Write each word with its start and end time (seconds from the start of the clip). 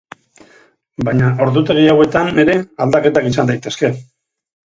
Baina 1.09 1.27
ordutegi 1.45 1.83
hauetan 1.91 2.43
ere 2.45 2.57
aldaketak 2.87 3.31
izan 3.33 3.51
daitezke. 3.53 3.93